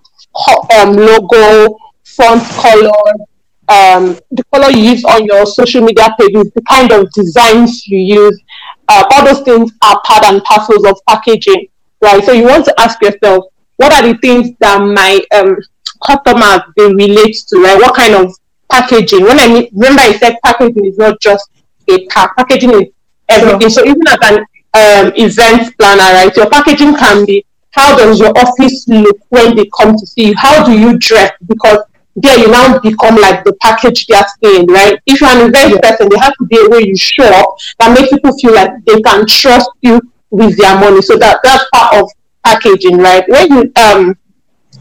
um, 0.73 0.95
logo, 0.95 1.77
font 2.03 2.43
color, 2.43 3.13
um, 3.67 4.19
the 4.31 4.43
color 4.51 4.71
you 4.71 4.91
use 4.91 5.05
on 5.05 5.23
your 5.25 5.45
social 5.45 5.81
media 5.83 6.13
pages, 6.19 6.51
the 6.55 6.61
kind 6.67 6.91
of 6.91 7.11
designs 7.11 7.87
you 7.87 7.99
use. 7.99 8.41
Uh, 8.87 9.03
all 9.11 9.25
those 9.25 9.41
things 9.41 9.71
are 9.83 10.01
part 10.03 10.25
and 10.25 10.43
parcels 10.43 10.83
of 10.85 10.99
packaging, 11.07 11.67
right? 12.01 12.23
So 12.23 12.31
you 12.31 12.45
want 12.45 12.65
to 12.65 12.75
ask 12.79 13.01
yourself, 13.01 13.45
what 13.77 13.93
are 13.93 14.11
the 14.11 14.17
things 14.19 14.51
that 14.59 14.79
my 14.79 15.21
um, 15.33 15.57
customers 16.05 16.61
they 16.75 16.93
relate 16.93 17.37
to, 17.49 17.61
right? 17.61 17.77
What 17.77 17.95
kind 17.95 18.15
of 18.15 18.35
packaging. 18.71 19.23
When 19.23 19.39
I 19.39 19.47
mean, 19.47 19.69
remember, 19.73 20.01
I 20.01 20.13
said 20.13 20.37
packaging 20.43 20.85
is 20.85 20.97
not 20.97 21.19
just 21.21 21.49
a 21.89 22.05
pack. 22.07 22.35
Packaging 22.37 22.71
is 22.71 22.83
everything. 23.29 23.69
Sure. 23.69 23.69
So 23.69 23.85
even 23.85 24.07
as 24.07 24.17
an 24.23 24.37
um, 24.73 25.13
event 25.15 25.77
planner, 25.77 26.13
right, 26.13 26.35
your 26.35 26.49
packaging 26.49 26.95
can 26.95 27.25
be 27.25 27.45
how 27.71 27.97
does 27.97 28.19
your 28.19 28.31
office 28.37 28.87
look 28.87 29.17
when 29.29 29.55
they 29.55 29.65
come 29.77 29.95
to 29.95 30.05
see 30.05 30.27
you? 30.27 30.33
How 30.37 30.65
do 30.65 30.77
you 30.77 30.97
dress? 30.97 31.31
Because 31.45 31.79
there 32.15 32.37
you 32.37 32.51
now 32.51 32.77
become 32.79 33.15
like 33.15 33.43
the 33.45 33.53
package 33.61 34.05
they 34.07 34.15
are 34.15 34.25
seeing, 34.43 34.67
right? 34.67 34.99
If 35.05 35.21
you're 35.21 35.29
an 35.29 35.49
event 35.49 35.75
yeah. 35.75 35.89
person, 35.89 36.09
they 36.09 36.17
have 36.19 36.33
to 36.33 36.45
be 36.45 36.57
a 36.59 36.69
way 36.69 36.83
you 36.85 36.97
show 36.97 37.23
up 37.23 37.55
that 37.79 37.97
makes 37.97 38.09
people 38.09 38.37
feel 38.37 38.53
like 38.53 38.71
they 38.85 39.01
can 39.01 39.25
trust 39.25 39.69
you 39.81 40.01
with 40.29 40.57
their 40.57 40.77
money. 40.77 41.01
So 41.01 41.17
that 41.17 41.39
that's 41.43 41.65
part 41.73 41.95
of 41.95 42.11
packaging, 42.43 42.97
right? 42.97 43.23
When 43.29 43.51
you 43.51 43.71
um, 43.81 44.17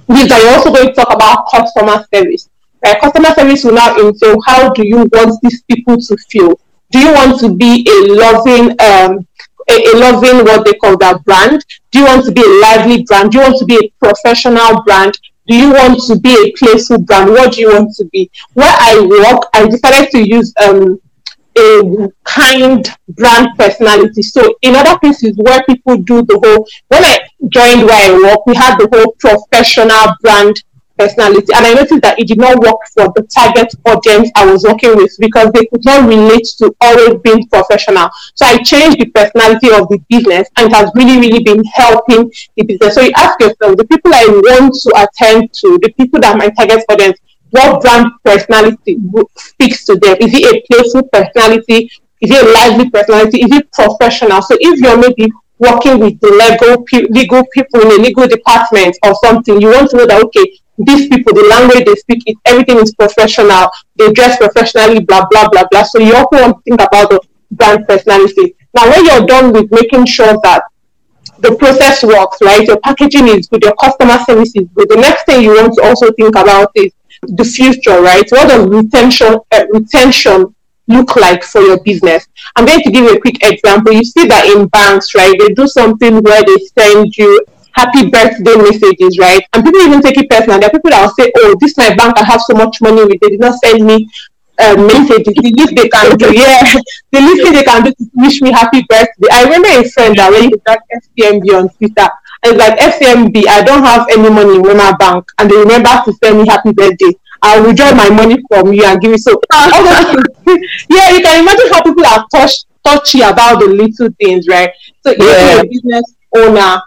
with 0.08 0.28
that, 0.28 0.42
you're 0.42 0.54
also 0.58 0.72
going 0.72 0.88
to 0.88 0.94
talk 0.94 1.14
about 1.14 1.46
customer 1.50 2.04
service. 2.12 2.49
Uh, 2.84 2.98
customer 3.00 3.34
service 3.34 3.64
will 3.64 3.74
now 3.74 3.96
entail 3.96 4.36
how 4.46 4.70
do 4.70 4.86
you 4.86 5.08
want 5.12 5.38
these 5.42 5.62
people 5.64 5.96
to 5.96 6.16
feel? 6.28 6.58
Do 6.90 6.98
you 6.98 7.12
want 7.12 7.38
to 7.40 7.54
be 7.54 7.86
a 7.88 8.12
loving, 8.14 8.70
um, 8.80 9.26
a, 9.68 9.74
a, 9.74 9.92
loving 9.96 10.44
what 10.44 10.64
they 10.64 10.72
call 10.74 10.96
that 10.98 11.22
brand? 11.24 11.64
Do 11.90 12.00
you 12.00 12.06
want 12.06 12.24
to 12.24 12.32
be 12.32 12.42
a 12.42 12.60
lively 12.60 13.04
brand? 13.04 13.32
Do 13.32 13.38
you 13.38 13.44
want 13.44 13.58
to 13.58 13.66
be 13.66 13.76
a 13.76 14.04
professional 14.04 14.82
brand? 14.82 15.16
Do 15.46 15.56
you 15.56 15.72
want 15.72 16.00
to 16.08 16.18
be 16.18 16.32
a 16.32 16.52
playful 16.58 16.98
brand? 17.02 17.30
What 17.30 17.52
do 17.52 17.60
you 17.60 17.72
want 17.72 17.94
to 17.96 18.04
be? 18.06 18.30
Where 18.54 18.74
I 18.78 19.00
work, 19.00 19.48
I 19.52 19.66
decided 19.68 20.10
to 20.12 20.28
use 20.28 20.52
um, 20.62 21.00
a 21.56 22.08
kind 22.24 22.88
brand 23.08 23.48
personality. 23.58 24.22
So 24.22 24.54
in 24.62 24.76
other 24.76 24.98
places 24.98 25.36
where 25.36 25.62
people 25.64 25.96
do 25.98 26.22
the 26.22 26.38
whole, 26.42 26.66
when 26.88 27.04
I 27.04 27.18
joined 27.48 27.86
where 27.86 28.10
I 28.10 28.14
work, 28.14 28.46
we 28.46 28.54
had 28.54 28.78
the 28.78 28.88
whole 28.92 29.14
professional 29.18 30.14
brand 30.22 30.62
personality. 31.00 31.52
And 31.56 31.64
I 31.64 31.72
noticed 31.72 32.02
that 32.02 32.18
it 32.20 32.28
did 32.28 32.38
not 32.38 32.60
work 32.60 32.80
for 32.92 33.08
the 33.16 33.24
target 33.32 33.72
audience 33.86 34.30
I 34.36 34.44
was 34.44 34.64
working 34.68 34.96
with 34.96 35.12
because 35.18 35.50
they 35.52 35.64
could 35.72 35.84
not 35.84 36.06
relate 36.06 36.46
to 36.60 36.76
always 36.80 37.16
being 37.24 37.48
professional. 37.48 38.10
So 38.34 38.44
I 38.44 38.58
changed 38.62 39.00
the 39.00 39.08
personality 39.08 39.72
of 39.72 39.88
the 39.88 39.98
business 40.12 40.48
and 40.56 40.68
it 40.68 40.74
has 40.76 40.92
really, 40.94 41.16
really 41.18 41.42
been 41.42 41.64
helping 41.72 42.30
the 42.56 42.64
business. 42.64 42.94
So 42.94 43.00
you 43.00 43.12
ask 43.16 43.40
yourself, 43.40 43.76
the 43.80 43.88
people 43.88 44.12
I 44.12 44.26
want 44.28 44.76
to 44.84 44.90
attend 45.04 45.52
to, 45.64 45.78
the 45.80 45.92
people 45.96 46.20
that 46.20 46.36
my 46.36 46.50
target 46.50 46.84
audience, 46.90 47.18
what 47.50 47.80
brand 47.80 48.06
personality 48.24 49.00
speaks 49.36 49.84
to 49.86 49.96
them? 49.96 50.16
Is 50.20 50.30
it 50.34 50.44
a 50.44 50.54
playful 50.68 51.08
personality? 51.08 51.90
Is 52.20 52.30
it 52.30 52.44
a 52.44 52.52
lively 52.52 52.90
personality? 52.90 53.42
Is 53.42 53.52
it 53.52 53.72
professional? 53.72 54.42
So 54.42 54.56
if 54.60 54.78
you're 54.78 55.00
maybe 55.00 55.32
working 55.58 55.98
with 55.98 56.18
the 56.20 56.30
legal 56.30 56.84
legal 57.10 57.42
people 57.52 57.80
in 57.82 57.88
a 57.88 58.02
legal 58.02 58.26
department 58.26 58.96
or 59.04 59.14
something, 59.24 59.60
you 59.60 59.68
want 59.68 59.90
to 59.90 59.96
know 59.98 60.06
that 60.06 60.22
okay, 60.24 60.46
these 60.86 61.08
people, 61.08 61.34
the 61.34 61.46
language 61.48 61.84
they 61.84 61.94
speak, 61.94 62.22
it, 62.26 62.36
everything 62.46 62.78
is 62.78 62.94
professional. 62.94 63.68
They 63.96 64.12
dress 64.12 64.36
professionally, 64.38 65.00
blah, 65.00 65.26
blah, 65.30 65.48
blah, 65.48 65.64
blah. 65.70 65.82
So 65.82 65.98
you 65.98 66.14
also 66.14 66.40
want 66.40 66.56
to 66.56 66.62
think 66.62 66.80
about 66.80 67.10
the 67.10 67.20
brand 67.50 67.86
personality. 67.86 68.54
Now, 68.74 68.88
when 68.88 69.04
you're 69.04 69.26
done 69.26 69.52
with 69.52 69.70
making 69.70 70.06
sure 70.06 70.38
that 70.42 70.62
the 71.40 71.56
process 71.56 72.02
works, 72.02 72.38
right? 72.42 72.66
Your 72.66 72.78
packaging 72.80 73.28
is 73.28 73.48
good, 73.48 73.62
your 73.62 73.74
customer 73.76 74.18
service 74.24 74.52
is 74.54 74.68
good. 74.74 74.88
The 74.88 74.96
next 74.96 75.24
thing 75.24 75.42
you 75.42 75.54
want 75.54 75.74
to 75.74 75.82
also 75.82 76.12
think 76.12 76.36
about 76.36 76.70
is 76.74 76.92
the 77.22 77.44
future, 77.44 78.00
right? 78.00 78.24
What 78.30 78.48
does 78.48 78.66
retention 78.66 79.38
uh, 79.52 79.64
retention 79.72 80.54
look 80.88 81.16
like 81.16 81.42
for 81.42 81.60
your 81.60 81.82
business? 81.82 82.26
I'm 82.56 82.66
going 82.66 82.82
to 82.82 82.90
give 82.90 83.04
you 83.04 83.14
a 83.16 83.20
quick 83.20 83.38
example. 83.42 83.92
You 83.92 84.04
see 84.04 84.26
that 84.26 84.46
in 84.46 84.68
banks, 84.68 85.14
right? 85.14 85.34
They 85.38 85.48
do 85.48 85.66
something 85.66 86.22
where 86.22 86.42
they 86.42 86.56
send 86.78 87.16
you 87.16 87.44
happy 87.74 88.10
birthday 88.10 88.56
messages, 88.56 89.18
right? 89.18 89.42
And 89.52 89.64
people 89.64 89.80
even 89.80 90.00
take 90.02 90.18
it 90.18 90.28
personal. 90.30 90.58
There 90.60 90.68
are 90.68 90.72
people 90.72 90.90
that 90.90 91.02
will 91.02 91.14
say, 91.18 91.32
"Oh, 91.38 91.54
this 91.60 91.76
my 91.76 91.94
bank. 91.94 92.18
I 92.18 92.24
have 92.24 92.40
so 92.42 92.54
much 92.54 92.80
money 92.80 93.04
with. 93.04 93.20
They 93.20 93.30
did 93.30 93.40
not 93.40 93.54
send 93.64 93.84
me 93.86 94.08
um, 94.58 94.86
messages. 94.86 95.34
The 95.34 95.52
least 95.56 95.74
they 95.76 95.88
can 95.88 96.16
do, 96.16 96.32
yeah, 96.36 96.62
the 97.12 97.20
least 97.20 97.42
thing 97.42 97.52
they 97.54 97.62
can 97.64 97.82
do 97.84 97.90
is 97.98 98.08
wish 98.14 98.40
me 98.42 98.52
happy 98.52 98.84
birthday." 98.88 99.28
I 99.32 99.44
remember 99.44 99.68
a 99.68 99.84
friend 99.90 100.16
that 100.16 100.30
when 100.30 100.44
he 100.44 100.54
got 100.66 100.78
FCMB 100.90 101.50
on 101.54 101.68
Twitter, 101.78 102.08
and 102.44 102.52
it's 102.54 102.58
like 102.58 102.76
FCMB, 102.80 103.46
I 103.48 103.62
don't 103.62 103.84
have 103.84 104.06
any 104.10 104.28
money 104.30 104.56
in 104.56 104.76
my 104.76 104.92
bank, 104.98 105.24
and 105.38 105.50
they 105.50 105.56
remember 105.56 105.90
to 106.04 106.12
send 106.22 106.38
me 106.40 106.48
happy 106.48 106.72
birthday. 106.72 107.12
I'll 107.42 107.64
withdraw 107.66 107.94
my 107.94 108.10
money 108.10 108.36
from 108.48 108.72
you 108.72 108.84
and 108.84 109.00
give 109.00 109.12
it. 109.12 109.20
So, 109.20 109.40
yeah, 110.90 111.10
you 111.10 111.20
can 111.22 111.40
imagine 111.40 111.68
how 111.72 111.82
people 111.82 112.04
are 112.06 112.24
touched 112.32 112.66
touchy 112.84 113.20
about 113.20 113.60
the 113.60 113.66
little 113.66 114.08
things, 114.20 114.46
right? 114.48 114.70
So, 115.06 115.12
if 115.12 115.18
Yeah. 115.18 115.52
you're 115.54 115.64
a 115.64 115.68
business 115.68 116.04
owner, 116.36 116.80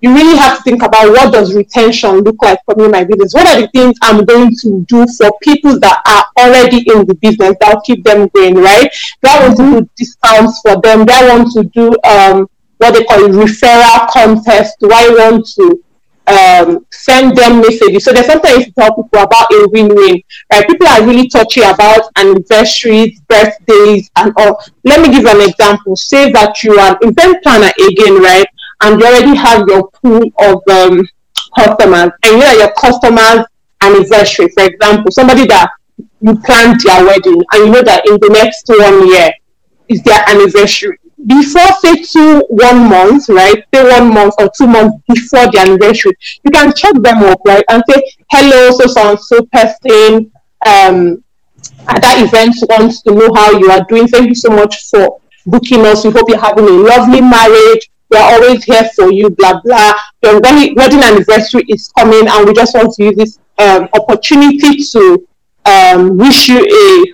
you 0.00 0.14
really 0.14 0.36
have 0.38 0.58
to 0.58 0.62
think 0.62 0.82
about 0.82 1.10
what 1.10 1.32
does 1.32 1.54
retention 1.54 2.20
look 2.20 2.36
like 2.42 2.60
for 2.64 2.74
me 2.76 2.84
in 2.84 2.90
my 2.90 3.04
business? 3.04 3.34
What 3.34 3.48
are 3.48 3.60
the 3.60 3.68
things 3.68 3.96
i'm 4.02 4.24
going 4.24 4.54
to 4.62 4.84
do 4.86 5.06
for 5.16 5.30
people 5.42 5.78
that 5.80 6.00
are 6.06 6.44
already 6.44 6.78
in 6.88 7.06
the 7.06 7.14
business 7.14 7.56
that 7.60 7.74
will 7.74 7.80
keep 7.80 8.04
them 8.04 8.28
going 8.28 8.54
right? 8.56 8.90
Do 9.22 9.30
i 9.30 9.46
want 9.46 9.56
to 9.56 9.80
do 9.80 9.90
discounts 9.96 10.60
for 10.60 10.80
them? 10.80 11.04
Do 11.04 11.12
i 11.12 11.28
want 11.28 11.50
to 11.52 11.64
do 11.64 11.90
um, 12.08 12.48
what 12.78 12.94
they 12.94 13.04
call 13.04 13.28
referral 13.28 14.08
contest? 14.08 14.76
Do 14.78 14.88
i 14.92 15.08
want 15.08 15.46
to 15.56 15.82
um, 16.28 16.86
send 16.92 17.36
them 17.36 17.60
messages? 17.60 18.04
So 18.04 18.12
there's 18.12 18.26
something 18.26 18.62
to 18.62 18.72
tell 18.72 18.94
people 18.94 19.18
about 19.18 19.50
a 19.50 19.66
win-win 19.72 20.22
right? 20.52 20.68
People 20.68 20.86
are 20.86 21.04
really 21.04 21.28
touchy 21.28 21.62
about 21.62 22.02
anniversaries 22.14 23.20
birthdays 23.28 24.10
and 24.14 24.32
all. 24.36 24.62
Let 24.84 25.00
me 25.00 25.12
give 25.12 25.26
an 25.26 25.40
example. 25.40 25.96
Say 25.96 26.30
that 26.30 26.62
you 26.62 26.78
are 26.78 26.92
an 26.92 27.08
event 27.08 27.42
planner 27.42 27.72
again 27.84 28.22
right 28.22 28.46
and 28.80 29.00
you 29.00 29.06
already 29.06 29.36
have 29.36 29.66
your 29.68 29.88
pool 29.90 30.22
of 30.40 30.62
um, 30.70 31.06
customers. 31.56 32.10
And 32.22 32.32
you 32.32 32.38
know 32.38 32.52
your 32.52 32.72
customers 32.74 33.46
anniversary 33.80 34.48
for 34.48 34.64
example 34.64 35.10
somebody 35.10 35.46
that 35.46 35.70
you 36.20 36.36
planned 36.40 36.80
their 36.80 37.04
wedding 37.04 37.40
and 37.52 37.66
you 37.66 37.70
know 37.70 37.82
that 37.82 38.06
in 38.06 38.14
the 38.14 38.28
next 38.32 38.68
one 38.68 39.08
year 39.08 39.30
is 39.88 40.02
their 40.02 40.22
anniversary. 40.28 40.98
Before 41.26 41.72
say 41.80 42.02
two 42.02 42.44
one 42.48 42.88
month 42.88 43.28
right 43.28 43.64
say 43.74 43.88
one 43.88 44.14
month 44.14 44.34
or 44.38 44.50
two 44.56 44.66
months 44.66 44.96
before 45.08 45.50
the 45.50 45.58
anniversary 45.58 46.12
you 46.44 46.50
can 46.50 46.72
check 46.72 46.94
them 46.94 47.22
up 47.24 47.40
right 47.44 47.64
and 47.70 47.82
say 47.90 48.02
hello 48.30 48.70
so 48.70 48.86
so 48.86 49.10
and 49.10 49.20
so 49.20 49.42
person 49.52 50.30
um 50.66 51.22
at 51.88 52.02
that 52.02 52.22
event 52.22 52.54
wants 52.68 53.02
to 53.02 53.12
know 53.12 53.30
how 53.34 53.50
you 53.58 53.70
are 53.70 53.84
doing. 53.88 54.06
Thank 54.08 54.28
you 54.28 54.34
so 54.34 54.50
much 54.50 54.88
for 54.90 55.20
booking 55.46 55.84
us. 55.86 56.04
We 56.04 56.10
hope 56.10 56.28
you're 56.28 56.38
having 56.38 56.66
a 56.66 56.70
lovely 56.70 57.20
marriage 57.20 57.90
we're 58.10 58.18
always 58.20 58.64
here 58.64 58.88
for 58.96 59.12
you, 59.12 59.30
blah 59.30 59.60
blah. 59.64 59.94
Your 60.22 60.40
wedding 60.40 61.02
anniversary 61.02 61.64
is 61.68 61.92
coming, 61.98 62.26
and 62.28 62.46
we 62.46 62.52
just 62.54 62.74
want 62.74 62.92
to 62.94 63.04
use 63.04 63.16
this 63.16 63.38
um, 63.58 63.88
opportunity 63.94 64.82
to 64.92 65.26
um, 65.64 66.16
wish 66.16 66.48
you 66.48 66.60
a 66.64 67.04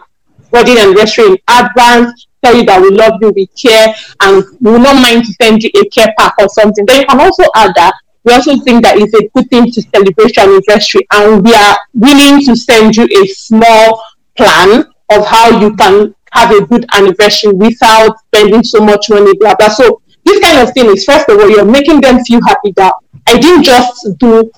wedding 0.50 0.78
anniversary 0.78 1.26
in 1.26 1.36
advance. 1.48 2.26
Tell 2.42 2.56
you 2.56 2.64
that 2.66 2.80
we 2.82 2.90
love 2.90 3.14
you, 3.22 3.30
we 3.30 3.46
care, 3.48 3.94
and 4.20 4.44
we 4.60 4.72
will 4.72 4.78
not 4.78 5.00
mind 5.00 5.24
to 5.24 5.32
send 5.40 5.62
you 5.62 5.70
a 5.76 5.88
care 5.88 6.12
pack 6.18 6.34
or 6.38 6.48
something. 6.48 6.84
Then 6.86 7.00
you 7.00 7.06
can 7.06 7.20
also 7.20 7.44
add 7.56 7.72
that 7.74 7.94
we 8.24 8.32
also 8.32 8.56
think 8.58 8.82
that 8.84 8.98
it's 8.98 9.14
a 9.14 9.28
good 9.34 9.48
thing 9.50 9.70
to 9.70 9.82
celebrate 9.82 10.36
your 10.36 10.48
anniversary, 10.48 11.06
and 11.12 11.44
we 11.44 11.54
are 11.54 11.76
willing 11.94 12.44
to 12.44 12.56
send 12.56 12.96
you 12.96 13.04
a 13.04 13.26
small 13.28 14.02
plan 14.36 14.84
of 15.10 15.26
how 15.26 15.60
you 15.60 15.74
can 15.76 16.14
have 16.32 16.50
a 16.50 16.66
good 16.66 16.84
anniversary 16.94 17.52
without 17.52 18.18
spending 18.26 18.62
so 18.62 18.80
much 18.84 19.08
money, 19.10 19.32
blah 19.38 19.54
blah. 19.54 19.68
So 19.68 20.02
kind 20.44 20.60
of 20.60 20.74
thing 20.74 20.86
is 20.86 21.04
first 21.04 21.28
of 21.28 21.38
all 21.38 21.48
you're 21.48 21.64
making 21.64 22.00
them 22.00 22.22
feel 22.24 22.40
happy 22.46 22.72
that 22.76 22.92
I 23.26 23.38
didn't 23.38 23.64
just 23.64 24.06
do 24.18 24.50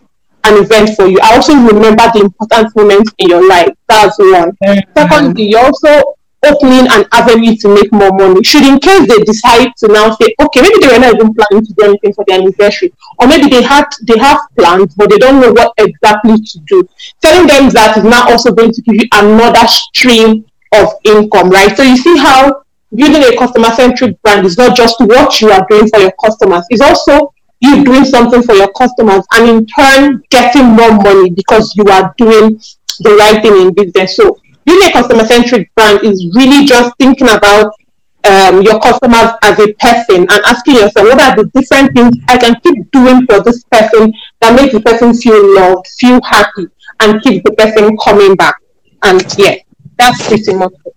an 0.44 0.62
event 0.62 0.90
for 0.96 1.06
you. 1.06 1.18
I 1.22 1.36
also 1.36 1.54
remember 1.54 2.04
the 2.14 2.20
important 2.20 2.74
moments 2.76 3.12
in 3.18 3.28
your 3.30 3.46
life. 3.48 3.70
That's 3.88 4.16
one. 4.18 4.56
Secondly, 4.96 5.48
you're 5.50 5.64
also 5.64 6.14
opening 6.44 6.86
an 6.90 7.04
avenue 7.12 7.56
to 7.56 7.74
make 7.74 7.90
more 7.92 8.12
money. 8.12 8.42
Should 8.44 8.64
in 8.64 8.78
case 8.78 9.08
they 9.08 9.22
decide 9.24 9.72
to 9.78 9.88
now 9.88 10.14
say, 10.14 10.34
okay, 10.40 10.62
maybe 10.62 10.78
they 10.80 10.92
were 10.92 11.00
not 11.00 11.14
even 11.14 11.34
planning 11.34 11.66
to 11.66 11.72
do 11.76 11.84
anything 11.84 12.12
for 12.12 12.24
their 12.28 12.38
anniversary, 12.38 12.92
or 13.18 13.26
maybe 13.26 13.48
they 13.48 13.62
had 13.62 13.86
they 14.06 14.18
have 14.18 14.38
plans 14.58 14.94
but 14.94 15.10
they 15.10 15.18
don't 15.18 15.40
know 15.40 15.52
what 15.52 15.72
exactly 15.78 16.36
to 16.38 16.58
do. 16.66 16.88
Telling 17.22 17.46
them 17.46 17.68
that 17.70 17.96
is 17.96 18.04
now 18.04 18.28
also 18.28 18.52
going 18.52 18.72
to 18.72 18.82
give 18.82 18.94
you 18.94 19.08
another 19.14 19.66
stream 19.66 20.44
of 20.74 20.88
income, 21.04 21.50
right? 21.50 21.76
So 21.76 21.82
you 21.82 21.96
see 21.96 22.16
how 22.18 22.62
building 22.96 23.22
a 23.22 23.36
customer 23.36 23.70
centric 23.70 24.20
brand 24.22 24.46
is 24.46 24.56
not 24.58 24.76
just 24.76 24.96
what 25.00 25.40
you 25.40 25.50
are 25.50 25.66
doing 25.68 25.88
for 25.88 26.00
your 26.00 26.12
customers, 26.24 26.64
it's 26.70 26.80
also 26.80 27.32
you 27.60 27.84
doing 27.84 28.04
something 28.04 28.42
for 28.42 28.54
your 28.54 28.72
customers 28.72 29.24
and 29.32 29.48
in 29.48 29.66
turn 29.66 30.22
getting 30.30 30.64
more 30.64 30.92
money 30.92 31.30
because 31.30 31.74
you 31.76 31.84
are 31.84 32.14
doing 32.18 32.60
the 33.00 33.16
right 33.16 33.42
thing 33.42 33.60
in 33.60 33.72
business. 33.74 34.16
So 34.16 34.38
building 34.64 34.88
a 34.88 34.92
customer 34.92 35.24
centric 35.24 35.74
brand 35.74 36.04
is 36.04 36.30
really 36.34 36.66
just 36.66 36.94
thinking 36.98 37.28
about 37.28 37.72
um, 38.24 38.62
your 38.62 38.80
customers 38.80 39.30
as 39.42 39.58
a 39.60 39.72
person 39.74 40.22
and 40.28 40.44
asking 40.44 40.74
yourself 40.74 41.06
what 41.06 41.20
are 41.20 41.36
the 41.36 41.50
different 41.54 41.94
things 41.94 42.16
I 42.28 42.36
can 42.36 42.58
keep 42.60 42.90
doing 42.90 43.24
for 43.26 43.40
this 43.42 43.62
person 43.70 44.12
that 44.40 44.54
makes 44.54 44.72
the 44.72 44.80
person 44.80 45.14
feel 45.14 45.54
loved, 45.54 45.86
feel 45.98 46.20
happy, 46.24 46.66
and 47.00 47.22
keep 47.22 47.44
the 47.44 47.52
person 47.52 47.96
coming 48.04 48.34
back. 48.34 48.56
And 49.02 49.22
yeah, 49.38 49.56
that's 49.96 50.26
pretty 50.26 50.54
much 50.54 50.72
it. 50.84 50.95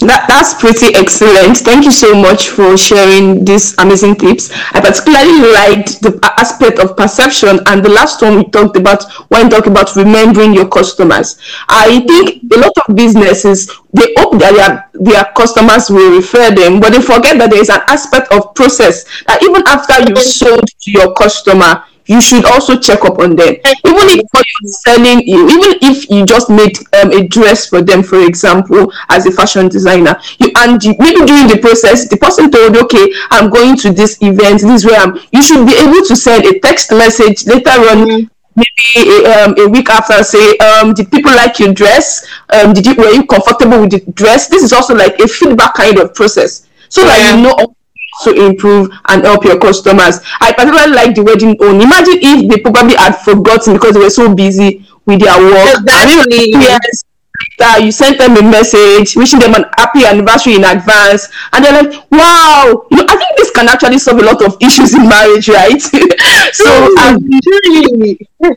That, 0.00 0.24
that's 0.28 0.54
pretty 0.56 0.94
excellent. 0.96 1.58
Thank 1.58 1.84
you 1.84 1.92
so 1.92 2.14
much 2.14 2.48
for 2.48 2.74
sharing 2.78 3.44
these 3.44 3.76
amazing 3.76 4.16
tips. 4.16 4.48
I 4.72 4.80
particularly 4.80 5.52
liked 5.52 6.00
the 6.00 6.18
aspect 6.40 6.78
of 6.78 6.96
perception 6.96 7.60
and 7.66 7.84
the 7.84 7.90
last 7.90 8.22
one 8.22 8.36
we 8.36 8.44
talked 8.48 8.78
about 8.78 9.04
when 9.28 9.50
talking 9.50 9.72
about 9.72 9.94
remembering 9.96 10.54
your 10.54 10.68
customers. 10.68 11.36
I 11.68 12.00
think 12.00 12.50
a 12.50 12.58
lot 12.58 12.72
of 12.88 12.96
businesses 12.96 13.68
they 13.92 14.14
hope 14.16 14.38
that 14.40 14.56
their, 14.56 14.88
their 14.94 15.24
customers 15.36 15.90
will 15.90 16.16
refer 16.16 16.50
them, 16.54 16.80
but 16.80 16.90
they 16.92 17.02
forget 17.02 17.36
that 17.38 17.50
there 17.50 17.60
is 17.60 17.68
an 17.68 17.80
aspect 17.88 18.32
of 18.32 18.54
process 18.54 19.04
that 19.26 19.42
even 19.42 19.62
after 19.66 20.00
you 20.08 20.16
sold 20.16 20.66
to 20.80 20.90
your 20.90 21.12
customer, 21.12 21.84
you 22.10 22.20
should 22.20 22.44
also 22.44 22.72
check 22.86 23.04
up 23.04 23.16
on 23.20 23.36
them. 23.36 23.54
Even 23.90 24.06
if 24.18 24.26
what 24.32 24.44
you're 24.52 24.72
selling, 24.86 25.18
you 25.32 25.40
even 25.54 25.78
if 25.90 26.10
you 26.10 26.26
just 26.26 26.50
made 26.50 26.76
um, 26.98 27.12
a 27.12 27.20
dress 27.36 27.68
for 27.68 27.80
them, 27.82 28.02
for 28.02 28.20
example, 28.30 28.92
as 29.08 29.26
a 29.26 29.30
fashion 29.30 29.68
designer, 29.68 30.14
you 30.40 30.50
and 30.62 30.82
you, 30.82 30.92
maybe 30.98 31.20
during 31.30 31.46
the 31.46 31.58
process, 31.62 32.08
the 32.08 32.16
person 32.16 32.50
told, 32.50 32.76
okay, 32.76 33.06
I'm 33.30 33.48
going 33.48 33.76
to 33.84 33.92
this 33.92 34.18
event, 34.20 34.60
this 34.60 34.82
is 34.82 34.84
where 34.86 34.98
I'm. 35.00 35.12
You 35.30 35.42
should 35.42 35.64
be 35.66 35.74
able 35.84 36.02
to 36.10 36.16
send 36.16 36.44
a 36.46 36.58
text 36.58 36.90
message 36.90 37.46
later 37.46 37.76
on. 37.92 38.28
Maybe 38.56 38.88
a, 39.24 39.44
um, 39.44 39.54
a 39.58 39.68
week 39.68 39.88
after, 39.88 40.22
say, 40.24 40.56
um, 40.58 40.92
did 40.92 41.10
people 41.12 41.30
like 41.30 41.60
your 41.60 41.72
dress? 41.72 42.26
Um, 42.52 42.72
did 42.72 42.84
you 42.84 42.94
were 42.96 43.10
you 43.10 43.24
comfortable 43.24 43.80
with 43.82 43.92
the 43.92 44.00
dress? 44.12 44.48
This 44.48 44.64
is 44.64 44.72
also 44.72 44.94
like 44.96 45.18
a 45.20 45.28
feedback 45.28 45.74
kind 45.74 45.96
of 46.00 46.12
process, 46.14 46.66
so 46.88 47.04
that 47.04 47.18
Yeah. 47.18 47.36
you 47.36 47.42
know 47.44 47.54
to 48.24 48.30
improve 48.46 48.90
and 49.08 49.24
help 49.24 49.44
your 49.44 49.58
customers. 49.58 50.20
I 50.40 50.52
particularly 50.52 50.92
like 50.92 51.14
the 51.14 51.22
wedding 51.22 51.56
own. 51.60 51.80
Imagine 51.80 52.18
if 52.20 52.48
they 52.48 52.60
probably 52.60 52.96
had 52.96 53.16
forgotten 53.20 53.74
because 53.74 53.94
they 53.94 54.00
were 54.00 54.10
so 54.10 54.34
busy 54.34 54.86
with 55.06 55.20
their 55.20 55.38
work. 55.38 55.80
Exactly. 55.82 56.52
And 56.54 56.62
yes, 56.62 57.04
later 57.58 57.84
you 57.84 57.92
sent 57.92 58.18
them 58.18 58.36
a 58.36 58.42
message 58.42 59.16
wishing 59.16 59.40
them 59.40 59.54
an 59.54 59.64
happy 59.78 60.04
anniversary 60.04 60.54
in 60.56 60.64
advance, 60.64 61.28
and 61.52 61.64
they're 61.64 61.82
like, 61.82 61.92
"Wow!" 62.10 62.86
You 62.90 62.98
know, 62.98 63.06
I 63.08 63.16
think 63.16 63.36
this 63.36 63.50
can 63.50 63.68
actually 63.68 63.98
solve 63.98 64.18
a 64.18 64.24
lot 64.24 64.42
of 64.42 64.56
issues 64.60 64.94
in 64.94 65.08
marriage, 65.08 65.48
right? 65.48 65.80
so, 66.52 66.96
um, 66.98 67.18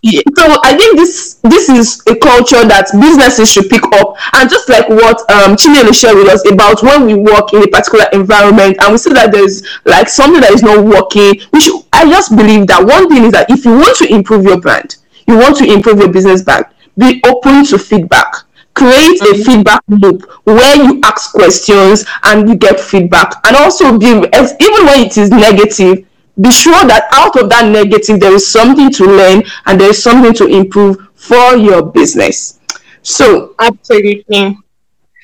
yeah, 0.01 0.21
so 0.37 0.43
I 0.63 0.75
think 0.77 0.97
this 0.97 1.39
this 1.43 1.69
is 1.69 2.01
a 2.07 2.15
culture 2.15 2.63
that 2.65 2.87
businesses 2.99 3.51
should 3.51 3.69
pick 3.69 3.83
up, 3.93 4.15
and 4.33 4.49
just 4.49 4.69
like 4.69 4.87
what 4.89 5.19
um, 5.31 5.55
Chinelo 5.55 5.93
shared 5.93 6.15
with 6.15 6.29
us 6.29 6.49
about 6.49 6.81
when 6.83 7.05
we 7.05 7.15
work 7.15 7.53
in 7.53 7.63
a 7.63 7.67
particular 7.67 8.05
environment, 8.13 8.77
and 8.81 8.91
we 8.91 8.97
see 8.97 9.13
that 9.13 9.31
there's 9.31 9.63
like 9.85 10.07
something 10.09 10.41
that 10.41 10.51
is 10.51 10.63
not 10.63 10.83
working. 10.83 11.41
We 11.51 11.61
should. 11.61 11.81
I 11.93 12.09
just 12.09 12.35
believe 12.35 12.67
that 12.67 12.83
one 12.83 13.09
thing 13.09 13.25
is 13.25 13.31
that 13.33 13.49
if 13.49 13.65
you 13.65 13.71
want 13.71 13.95
to 13.97 14.07
improve 14.13 14.43
your 14.45 14.59
brand, 14.59 14.97
you 15.27 15.37
want 15.37 15.57
to 15.57 15.65
improve 15.65 15.99
your 15.99 16.11
business 16.11 16.41
brand, 16.41 16.65
be 16.97 17.21
open 17.25 17.65
to 17.65 17.77
feedback. 17.77 18.33
Create 18.75 19.21
a 19.21 19.35
feedback 19.43 19.81
loop 19.87 20.23
where 20.45 20.75
you 20.75 20.99
ask 21.03 21.31
questions 21.31 22.05
and 22.23 22.49
you 22.49 22.55
get 22.55 22.79
feedback, 22.79 23.33
and 23.45 23.55
also 23.55 23.97
be 23.97 24.07
as- 24.33 24.55
even 24.59 24.85
when 24.85 25.05
it 25.05 25.17
is 25.17 25.29
negative 25.29 26.05
be 26.41 26.51
sure 26.51 26.83
that 26.85 27.03
out 27.11 27.35
of 27.41 27.49
that 27.49 27.69
negative 27.69 28.19
there 28.19 28.33
is 28.33 28.47
something 28.47 28.91
to 28.91 29.05
learn 29.05 29.43
and 29.67 29.79
there 29.79 29.89
is 29.89 30.01
something 30.01 30.33
to 30.33 30.47
improve 30.47 30.97
for 31.13 31.55
your 31.55 31.83
business. 31.85 32.59
So 33.03 33.53
Absolutely. 33.59 34.57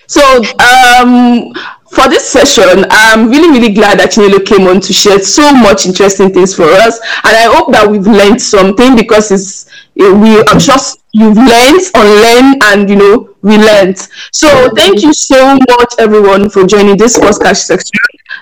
so 0.08 0.22
um 0.60 1.54
for 1.92 2.08
this 2.10 2.28
session 2.30 2.86
i'm 2.92 3.30
really 3.30 3.50
really 3.50 3.74
glad 3.74 4.00
that 4.00 4.12
Chinelo 4.12 4.46
came 4.46 4.68
on 4.68 4.80
to 4.82 4.94
share 4.94 5.20
so 5.20 5.52
much 5.54 5.86
interesting 5.86 6.32
things 6.32 6.56
for 6.56 6.64
us. 6.66 7.00
And 7.24 7.36
i 7.38 7.46
hope 7.56 7.72
that 7.72 7.90
we've 7.90 8.06
learned 8.06 8.42
something 8.42 8.96
because 8.96 9.32
it's 9.32 9.66
eh, 10.00 10.12
we 10.12 10.44
i'm 10.48 10.60
sure 10.60 10.76
you've 11.14 11.38
learned 11.38 11.82
unlearned 11.96 12.62
and 12.66 12.90
you 12.90 12.96
know 12.96 13.29
relent. 13.42 14.08
So 14.32 14.70
thank 14.76 15.02
you 15.02 15.14
so 15.14 15.56
much, 15.56 15.94
everyone, 16.00 16.50
for 16.50 16.66
joining 16.66 16.98
this 16.98 17.18
podcast 17.18 17.64
section. 17.66 18.00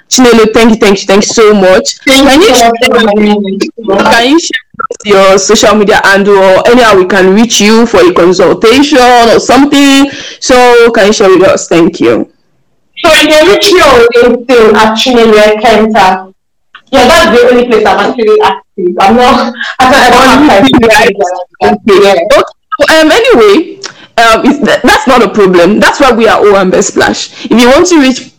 Chinelo, 0.10 0.52
thank 0.54 0.72
you, 0.72 0.78
thank 0.78 1.00
you, 1.02 1.06
thank 1.06 1.24
you 1.24 1.34
so 1.34 1.54
much. 1.54 2.00
Can 2.02 2.42
you, 2.42 2.56
share, 2.56 2.72
can 2.82 4.30
you 4.30 4.40
share 4.40 4.64
your 5.06 5.38
social 5.38 5.76
media 5.76 6.02
handle 6.04 6.38
or 6.38 6.68
anyhow 6.68 6.96
we 6.96 7.06
can 7.06 7.34
reach 7.34 7.60
you 7.60 7.86
for 7.86 8.00
a 8.00 8.14
consultation 8.14 9.00
or 9.00 9.40
something? 9.40 10.10
So 10.40 10.92
can 10.92 11.08
you 11.08 11.14
share 11.14 11.30
with 11.30 11.44
us? 11.44 11.68
Thank 11.68 12.00
you. 12.00 12.32
So 12.98 13.14
you 13.14 13.28
can 13.28 13.48
reach 13.48 13.72
me 13.72 13.80
on 13.82 14.08
LinkedIn 14.16 14.74
at 14.74 14.98
Chinelo 14.98 15.38
Ekenta. 15.54 16.34
Yeah, 16.90 17.06
that's 17.06 17.38
the 17.38 17.50
only 17.52 17.68
place 17.68 17.86
I'm 17.86 18.00
actually 18.00 18.40
active. 18.42 18.96
I'm 19.00 19.16
not. 19.18 19.54
I 19.80 19.84
don't 20.10 20.48
have 20.48 20.66
time. 20.72 21.76
Yeah. 21.86 22.16
Okay. 22.32 23.02
Um. 23.02 23.12
Anyway, 23.12 23.77
um, 24.18 24.44
that's 24.64 25.08
not 25.08 25.24
a 25.24 25.30
problem. 25.30 25.80
That's 25.80 26.00
why 26.00 26.12
we 26.12 26.28
are 26.28 26.40
Owambe 26.40 26.82
Splash. 26.84 27.46
If 27.46 27.52
you 27.52 27.68
want 27.70 27.88
to 27.88 28.00
reach 28.02 28.34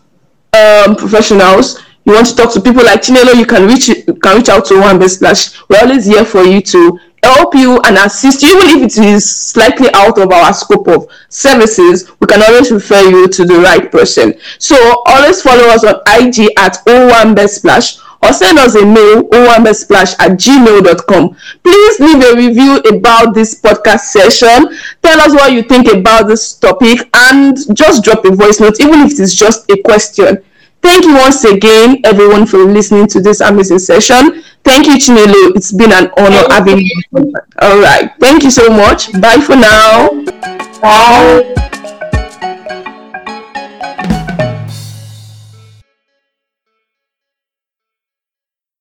um, 0.52 0.97
professionals, 0.97 1.80
you 2.04 2.14
want 2.14 2.26
to 2.28 2.35
talk 2.37 2.52
to 2.54 2.61
people 2.61 2.85
like 2.85 3.02
Chinelo, 3.02 3.35
you 3.37 3.47
can 3.47 3.66
reach 3.66 3.88
you 3.88 4.02
can 4.14 4.38
reach 4.38 4.49
out 4.49 4.64
to 4.66 4.75
Owambe 4.75 5.08
Splash. 5.08 5.61
We're 5.68 5.78
always 5.80 6.04
here 6.06 6.25
for 6.25 6.42
you 6.42 6.61
to 6.62 6.99
help 7.23 7.54
you 7.54 7.80
and 7.85 7.97
assist 7.99 8.42
you, 8.42 8.49
even 8.61 8.82
if 8.85 8.97
it 8.97 9.04
is 9.04 9.28
slightly 9.28 9.88
out 9.94 10.18
of 10.18 10.30
our 10.32 10.52
scope 10.52 10.88
of 10.88 11.08
services, 11.28 12.11
we 12.20 12.26
can 12.26 12.42
always 12.42 12.70
refer 12.70 13.00
you 13.02 13.28
to 13.28 13.44
the 13.44 13.58
right 13.61 13.90
person. 13.90 14.35
So 14.58 15.02
always 15.06 15.42
follow 15.42 15.64
us 15.68 15.85
on 15.85 15.97
IG 16.06 16.50
at 16.58 16.75
Owambe 16.87 17.49
Splash 17.49 17.99
or 18.22 18.32
send 18.32 18.58
us 18.58 18.75
a 18.75 18.84
mail 18.84 19.22
owambesplash 19.30 20.14
at 20.18 20.32
gmail.com. 20.38 21.37
Please 21.62 22.00
leave 22.00 22.22
a 22.25 22.37
review 22.37 22.76
about 22.90 23.34
this 23.34 23.60
podcast 23.60 24.00
session. 24.10 24.76
Tell 25.02 25.20
us 25.20 25.32
what 25.34 25.52
you 25.52 25.62
think 25.62 25.92
about 25.92 26.26
this 26.26 26.54
topic 26.54 27.08
and 27.14 27.56
just 27.76 28.04
drop 28.04 28.25
a 28.25 28.34
voice 28.34 28.60
note, 28.60 28.80
even 28.80 29.00
if 29.00 29.12
it 29.12 29.20
is 29.20 29.34
just 29.34 29.70
a 29.70 29.80
question. 29.82 30.44
Thank 30.82 31.04
you 31.04 31.14
once 31.14 31.44
again, 31.44 32.00
everyone, 32.04 32.46
for 32.46 32.58
listening 32.58 33.08
to 33.08 33.20
this 33.20 33.40
amazing 33.40 33.80
session. 33.80 34.42
Thank 34.64 34.87
you, 34.87 34.94
Chinelo. 34.94 35.56
It's 35.56 35.72
been 35.72 35.92
an 35.92 36.10
honor 36.18 36.44
having 36.50 36.78
you. 36.78 37.02
All 37.60 37.78
right. 37.80 38.10
Thank 38.20 38.44
you 38.44 38.50
so 38.50 38.68
much. 38.70 39.10
Bye 39.20 39.40
for 39.40 39.56
now. 39.56 40.22
Bye. 40.80 41.64